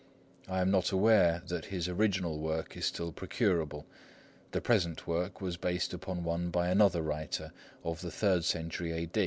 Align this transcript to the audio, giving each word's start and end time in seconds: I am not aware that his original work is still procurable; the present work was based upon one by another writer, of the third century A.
I 0.47 0.61
am 0.61 0.71
not 0.71 0.89
aware 0.91 1.43
that 1.45 1.65
his 1.65 1.87
original 1.87 2.39
work 2.39 2.75
is 2.75 2.87
still 2.87 3.11
procurable; 3.11 3.85
the 4.49 4.59
present 4.59 5.05
work 5.05 5.41
was 5.41 5.57
based 5.57 5.93
upon 5.93 6.23
one 6.23 6.49
by 6.49 6.69
another 6.69 7.03
writer, 7.03 7.53
of 7.83 8.01
the 8.01 8.09
third 8.09 8.43
century 8.43 8.91
A. 8.93 9.07